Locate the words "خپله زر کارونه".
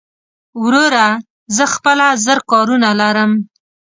1.73-2.89